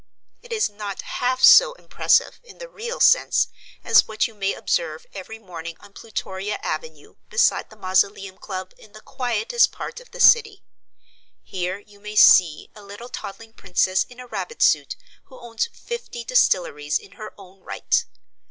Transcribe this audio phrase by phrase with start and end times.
[0.41, 3.49] It is not half so impressive, in the real sense,
[3.83, 8.93] as what you may observe every morning on Plutoria Avenue beside the Mausoleum Club in
[8.93, 10.63] the quietest part of the city.
[11.43, 14.95] Here you may see a little toddling princess in a rabbit suit
[15.25, 18.03] who owns fifty distilleries in her own right.